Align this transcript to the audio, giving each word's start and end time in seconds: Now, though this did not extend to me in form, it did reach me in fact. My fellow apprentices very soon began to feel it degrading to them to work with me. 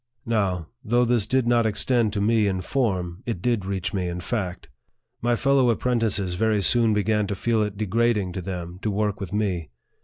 Now, 0.25 0.65
though 0.83 1.05
this 1.05 1.27
did 1.27 1.45
not 1.45 1.67
extend 1.67 2.11
to 2.13 2.21
me 2.21 2.47
in 2.47 2.61
form, 2.61 3.21
it 3.27 3.39
did 3.39 3.65
reach 3.65 3.93
me 3.93 4.07
in 4.07 4.19
fact. 4.19 4.67
My 5.21 5.35
fellow 5.35 5.69
apprentices 5.69 6.33
very 6.33 6.63
soon 6.63 6.91
began 6.91 7.27
to 7.27 7.35
feel 7.35 7.61
it 7.61 7.77
degrading 7.77 8.31
to 8.33 8.41
them 8.41 8.79
to 8.81 8.89
work 8.89 9.19
with 9.19 9.31
me. 9.31 9.69